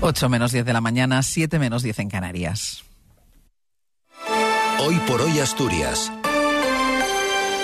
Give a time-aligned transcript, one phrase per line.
[0.00, 2.84] 8 menos 10 de la mañana, 7 menos 10 en Canarias.
[4.80, 6.12] Hoy por hoy Asturias.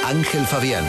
[0.04, 0.84] Ángel Fabián.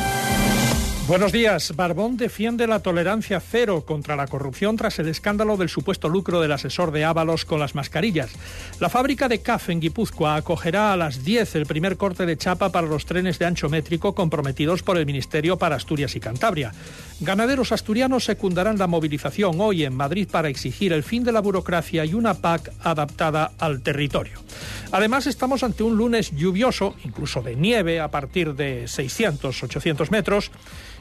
[1.08, 1.76] Buenos días.
[1.76, 6.52] Barbón defiende la tolerancia cero contra la corrupción tras el escándalo del supuesto lucro del
[6.52, 8.32] asesor de Ábalos con las mascarillas.
[8.80, 12.72] La fábrica de CAF en Guipúzcoa acogerá a las 10 el primer corte de chapa
[12.72, 16.72] para los trenes de ancho métrico comprometidos por el Ministerio para Asturias y Cantabria.
[17.20, 22.04] Ganaderos asturianos secundarán la movilización hoy en Madrid para exigir el fin de la burocracia
[22.04, 24.40] y una PAC adaptada al territorio.
[24.92, 30.52] Además, estamos ante un lunes lluvioso, incluso de nieve a partir de 600-800 metros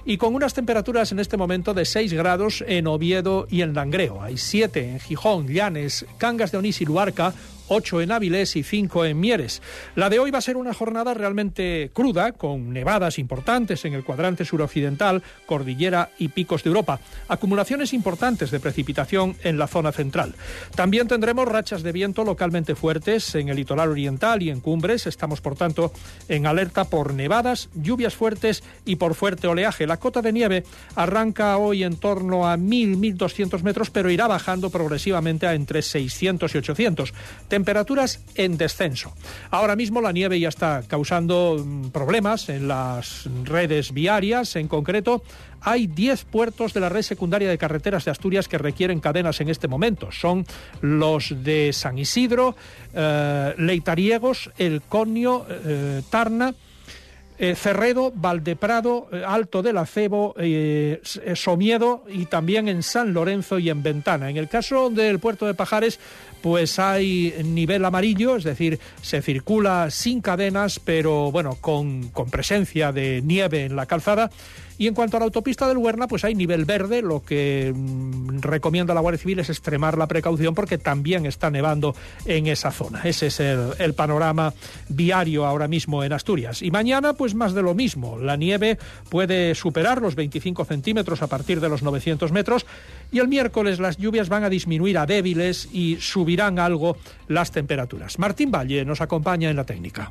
[0.05, 4.23] y con unas temperaturas en este momento de 6 grados en Oviedo y en Langreo.
[4.23, 7.35] Hay 7 en Gijón, Llanes, Cangas de Onís y Luarca,
[7.69, 9.63] 8 en Áviles y 5 en Mieres.
[9.95, 14.05] La de hoy va a ser una jornada realmente cruda, con nevadas importantes en el
[14.05, 17.01] cuadrante suroccidental, cordillera y picos de Europa.
[17.29, 20.35] Acumulaciones importantes de precipitación en la zona central.
[20.75, 25.07] También tendremos rachas de viento localmente fuertes en el litoral oriental y en cumbres.
[25.07, 25.93] Estamos, por tanto,
[26.29, 29.87] en alerta por nevadas, lluvias fuertes y por fuerte oleaje.
[29.87, 35.47] La cota de nieve arranca hoy en torno a 1.000-1.200 metros, pero irá bajando progresivamente
[35.47, 37.15] a entre 600 y 800
[37.55, 39.15] temperaturas en descenso.
[39.53, 45.23] Ahora mismo la nieve ya está causando mm, problemas en las redes viarias, en concreto
[45.61, 49.49] hay 10 puertos de la red secundaria de carreteras de Asturias que requieren cadenas en
[49.49, 50.11] este momento.
[50.11, 50.45] Son
[50.81, 52.57] los de San Isidro,
[52.93, 56.55] eh, Leitariegos, El Conio, eh, Tarna,
[57.37, 61.01] eh, Cerredo, Valdeprado, eh, Alto del Acebo, eh,
[61.35, 64.31] Somiedo y también en San Lorenzo y en Ventana.
[64.31, 65.99] En el caso del puerto de Pajares,
[66.43, 72.93] pues hay nivel amarillo, es decir, se circula sin cadenas, pero bueno, con, con presencia
[72.93, 74.31] de nieve en la calzada.
[74.77, 78.24] Y en cuanto a la autopista del Huerna, pues hay nivel verde, lo que mm,
[78.41, 81.95] recomienda la Guardia Civil es extremar la precaución porque también está nevando
[82.27, 83.03] en esa zona.
[83.05, 84.53] Ese es el, panorama
[84.89, 86.63] viario ahora mismo en Asturias.
[86.63, 88.19] Y mañana, pues más de lo mismo.
[88.19, 92.67] La nieve puede superar los 25 centímetros a partir de los 900 metros
[93.13, 96.97] y el miércoles las lluvias van a disminuir a débiles y subirán algo
[97.29, 98.19] las temperaturas.
[98.19, 100.11] Martín Valle nos acompaña en la técnica.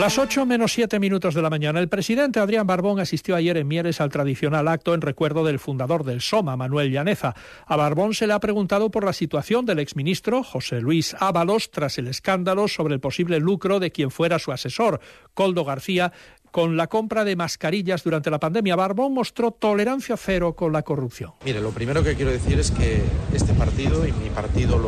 [0.00, 1.78] Las 8 menos 7 minutos de la mañana.
[1.78, 6.04] El presidente Adrián Barbón asistió ayer en Mieres al tradicional acto en recuerdo del fundador
[6.04, 7.34] del SOMA, Manuel Llaneza.
[7.66, 11.98] A Barbón se le ha preguntado por la situación del exministro José Luis Ábalos tras
[11.98, 15.00] el escándalo sobre el posible lucro de quien fuera su asesor,
[15.34, 16.14] Coldo García,
[16.50, 18.76] con la compra de mascarillas durante la pandemia.
[18.76, 21.32] Barbón mostró tolerancia cero con la corrupción.
[21.44, 23.02] Mire, lo primero que quiero decir es que
[23.32, 24.78] este partido, y mi partido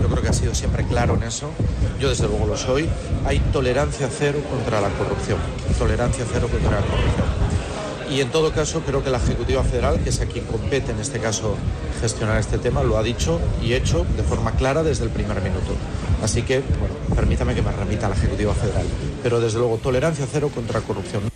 [0.00, 1.50] yo creo que ha sido siempre claro en eso,
[2.00, 2.88] yo desde luego lo soy,
[3.24, 5.38] hay tolerancia cero contra la corrupción.
[5.78, 7.62] Tolerancia cero contra la corrupción.
[8.10, 10.98] Y en todo caso, creo que la Ejecutiva Federal, que es a quien compete en
[10.98, 11.56] este caso
[12.00, 15.72] gestionar este tema, lo ha dicho y hecho de forma clara desde el primer minuto.
[16.22, 18.84] Así que, bueno, permítame que me remita a la Ejecutiva Federal.
[19.22, 21.31] Pero desde luego, tolerancia cero contra corrupción.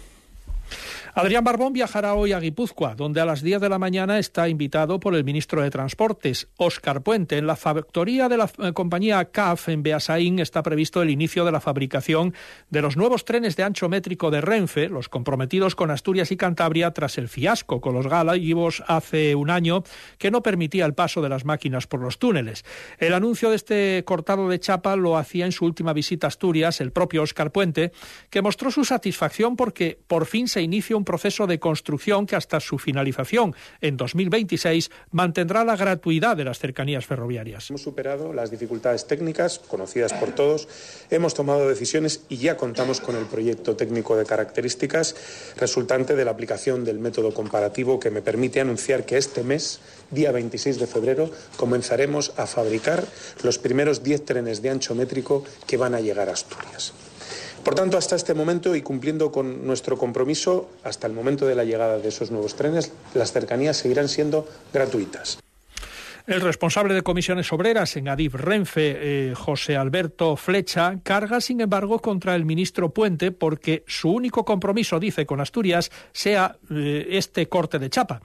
[1.18, 5.00] Adrián Barbón viajará hoy a Guipúzcoa, donde a las 10 de la mañana está invitado
[5.00, 7.38] por el ministro de Transportes, Óscar Puente.
[7.38, 11.52] En la factoría de la eh, compañía CAF en Beasaín está previsto el inicio de
[11.52, 12.34] la fabricación
[12.68, 16.90] de los nuevos trenes de ancho métrico de Renfe, los comprometidos con Asturias y Cantabria
[16.90, 19.84] tras el fiasco con los galagos hace un año
[20.18, 22.62] que no permitía el paso de las máquinas por los túneles.
[22.98, 26.82] El anuncio de este cortado de chapa lo hacía en su última visita a Asturias
[26.82, 27.92] el propio Óscar Puente,
[28.28, 32.60] que mostró su satisfacción porque por fin se inicia un proceso de construcción que hasta
[32.60, 37.70] su finalización en 2026 mantendrá la gratuidad de las cercanías ferroviarias.
[37.70, 40.68] Hemos superado las dificultades técnicas conocidas por todos,
[41.08, 45.16] hemos tomado decisiones y ya contamos con el proyecto técnico de características
[45.56, 49.80] resultante de la aplicación del método comparativo que me permite anunciar que este mes,
[50.10, 53.06] día 26 de febrero, comenzaremos a fabricar
[53.42, 56.92] los primeros 10 trenes de ancho métrico que van a llegar a Asturias.
[57.66, 61.64] Por tanto, hasta este momento y cumpliendo con nuestro compromiso, hasta el momento de la
[61.64, 65.40] llegada de esos nuevos trenes, las cercanías seguirán siendo gratuitas.
[66.26, 68.96] El responsable de comisiones obreras en Adif Renfe,
[69.30, 74.98] eh, José Alberto Flecha, carga, sin embargo, contra el ministro Puente porque su único compromiso,
[74.98, 78.20] dice, con Asturias sea eh, este corte de chapa.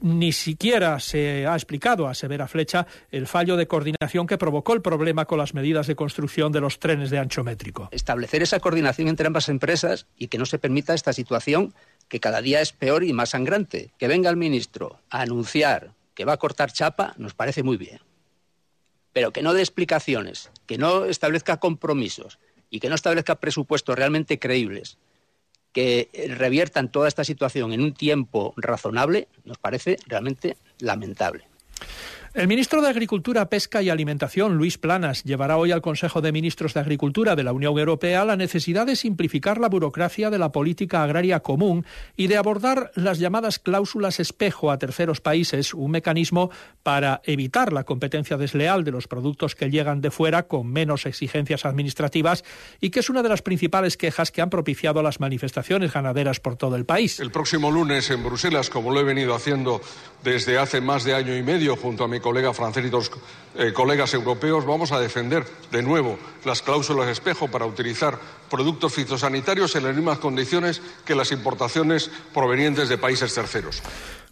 [0.00, 4.80] Ni siquiera se ha explicado, a Severa Flecha, el fallo de coordinación que provocó el
[4.80, 7.90] problema con las medidas de construcción de los trenes de ancho métrico.
[7.90, 11.74] Establecer esa coordinación entre ambas empresas y que no se permita esta situación
[12.08, 13.92] que cada día es peor y más sangrante.
[13.98, 18.00] Que venga el ministro a anunciar que va a cortar chapa nos parece muy bien.
[19.12, 22.38] Pero que no dé explicaciones, que no establezca compromisos
[22.70, 24.98] y que no establezca presupuestos realmente creíbles
[25.74, 26.08] que
[26.38, 31.48] reviertan toda esta situación en un tiempo razonable, nos parece realmente lamentable.
[32.34, 36.74] El ministro de Agricultura, Pesca y Alimentación, Luis Planas, llevará hoy al Consejo de Ministros
[36.74, 41.04] de Agricultura de la Unión Europea la necesidad de simplificar la burocracia de la política
[41.04, 41.86] agraria común
[42.16, 46.50] y de abordar las llamadas cláusulas espejo a terceros países, un mecanismo
[46.82, 51.64] para evitar la competencia desleal de los productos que llegan de fuera con menos exigencias
[51.64, 52.42] administrativas
[52.80, 56.56] y que es una de las principales quejas que han propiciado las manifestaciones ganaderas por
[56.56, 57.20] todo el país.
[57.20, 59.80] El próximo lunes en Bruselas, como lo he venido haciendo
[60.24, 63.10] desde hace más de año y medio junto a mi colega francés y dos
[63.54, 68.18] eh, colegas europeos, vamos a defender de nuevo las cláusulas espejo para utilizar
[68.48, 73.82] productos fitosanitarios en las mismas condiciones que las importaciones provenientes de países terceros.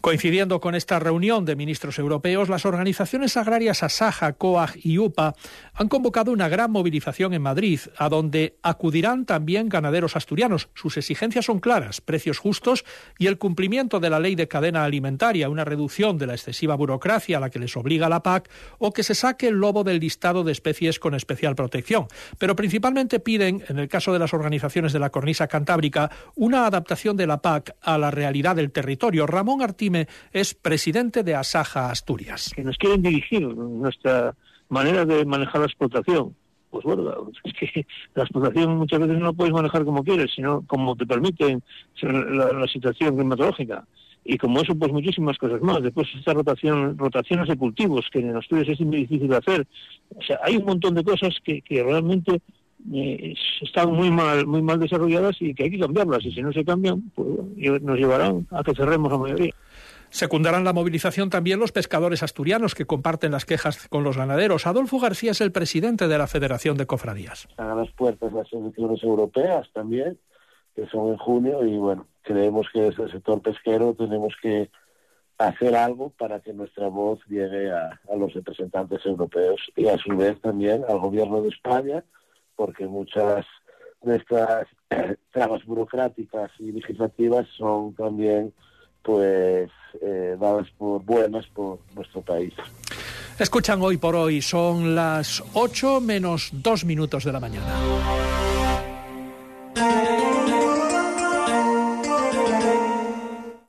[0.02, 5.36] Coincidiendo con esta reunión de ministros europeos, las organizaciones agrarias Asaja, COAG y UPA
[5.74, 10.70] han convocado una gran movilización en Madrid, a donde acudirán también ganaderos asturianos.
[10.74, 12.84] Sus exigencias son claras, precios justos
[13.16, 17.36] y el cumplimiento de la ley de cadena alimentaria, una reducción de la excesiva burocracia
[17.36, 18.50] a la que les obliga la PAC
[18.80, 22.08] o que se saque el lobo del listado de especies con especial protección.
[22.38, 27.16] Pero principalmente piden, en el caso de las organizaciones de la cornisa cantábrica, una adaptación
[27.16, 29.28] de la PAC a la realidad del territorio.
[29.28, 29.62] Ramón
[30.32, 32.52] Es presidente de Asaja Asturias.
[32.54, 34.34] Que nos quieren dirigir nuestra
[34.68, 36.34] manera de manejar la explotación.
[36.70, 40.62] Pues bueno, es que la explotación muchas veces no la puedes manejar como quieres, sino
[40.66, 41.58] como te permite
[42.00, 43.86] la, situación climatológica.
[44.24, 45.82] Y como eso pues muchísimas cosas más.
[45.82, 49.66] Después esta rotación rotaciones de cultivos que en Asturias es muy difícil de hacer.
[50.16, 52.40] O sea hay un montón de cosas que, que realmente
[52.94, 56.24] eh, están muy mal muy mal desarrolladas y que hay que cambiarlas.
[56.24, 57.28] Y si no se cambian pues
[57.82, 59.54] nos llevarán a que cerremos la mayoría
[60.12, 64.66] Secundarán la movilización también los pescadores asturianos que comparten las quejas con los ganaderos.
[64.66, 67.48] Adolfo García es el presidente de la Federación de Cofradías.
[67.56, 70.18] A las puertas las elecciones europeas también,
[70.76, 74.70] que son en junio, y bueno, creemos que desde el sector pesquero tenemos que
[75.38, 80.14] hacer algo para que nuestra voz llegue a, a los representantes europeos y a su
[80.14, 82.04] vez también al gobierno de España,
[82.54, 83.46] porque muchas
[84.02, 84.66] de estas
[85.32, 88.52] trabas burocráticas y legislativas son también
[89.02, 89.70] pues
[90.00, 92.54] eh, dadas por buenas por nuestro país.
[93.38, 97.66] Escuchan hoy por hoy, son las 8 menos 2 minutos de la mañana.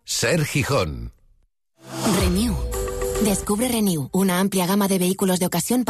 [0.03, 1.11] Ser Gijón.
[2.19, 2.55] Renew.
[3.23, 5.81] Descubre Renew, una amplia gama de vehículos de ocasión para